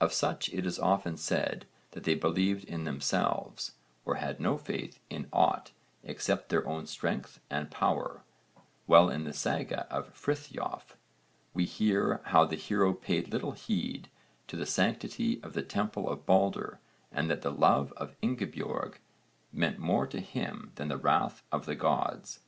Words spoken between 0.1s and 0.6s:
such